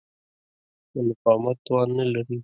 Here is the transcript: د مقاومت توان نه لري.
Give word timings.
د 0.91 0.95
مقاومت 1.07 1.57
توان 1.65 1.89
نه 1.99 2.05
لري. 2.13 2.37